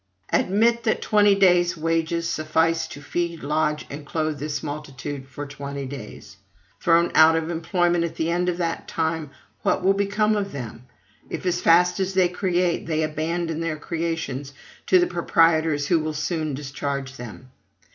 Admit 0.33 0.81
that 0.83 0.99
twenty 0.99 1.35
days' 1.35 1.77
wages 1.77 2.27
suffice 2.27 2.87
to 2.87 3.03
feed, 3.03 3.43
lodge, 3.43 3.85
and 3.87 4.03
clothe 4.03 4.39
this 4.39 4.63
multitude 4.63 5.27
for 5.27 5.45
twenty 5.45 5.85
days: 5.85 6.37
thrown 6.81 7.11
out 7.13 7.35
of 7.35 7.51
employment 7.51 8.03
at 8.03 8.15
the 8.15 8.31
end 8.31 8.49
of 8.49 8.57
that 8.57 8.87
time, 8.87 9.29
what 9.61 9.83
will 9.83 9.93
become 9.93 10.35
of 10.35 10.53
them, 10.53 10.87
if, 11.29 11.45
as 11.45 11.61
fast 11.61 11.99
as 11.99 12.15
they 12.15 12.27
create, 12.27 12.87
they 12.87 13.03
abandon 13.03 13.59
their 13.59 13.77
creations 13.77 14.53
to 14.87 14.97
the 14.97 15.05
proprietors 15.05 15.85
who 15.85 15.99
will 15.99 16.15
soon 16.15 16.55
discharge 16.55 17.15
them? 17.17 17.51